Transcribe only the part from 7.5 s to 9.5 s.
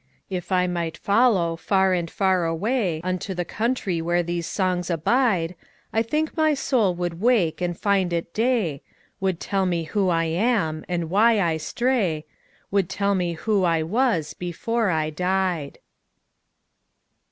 and find it day, Would